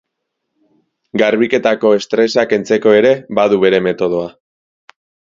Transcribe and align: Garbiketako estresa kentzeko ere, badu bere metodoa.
Garbiketako 1.21 1.91
estresa 1.97 2.45
kentzeko 2.53 2.95
ere, 3.01 3.13
badu 3.41 3.61
bere 3.65 3.83
metodoa. 3.89 4.33